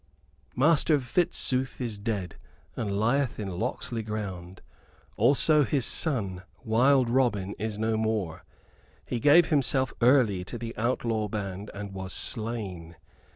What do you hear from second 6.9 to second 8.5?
Robin, is no more.